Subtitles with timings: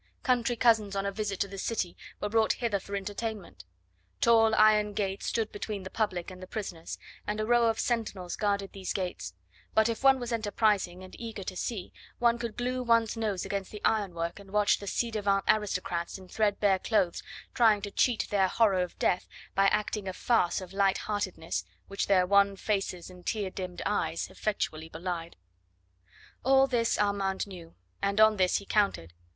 [0.23, 3.65] Country cousins on a visit to the city were brought hither for entertainment.
[4.19, 8.35] Tall iron gates stood between the public and the prisoners, and a row of sentinels
[8.35, 9.35] guarded these gates;
[9.75, 13.69] but if one was enterprising and eager to see, one could glue one's nose against
[13.69, 17.21] the ironwork and watch the ci devant aristocrats in threadbare clothes
[17.53, 22.07] trying to cheat their horror of death by acting a farce of light heartedness which
[22.07, 25.35] their wan faces and tear dimmed eyes effectually belied.
[26.43, 29.13] All this Armand knew, and on this he counted.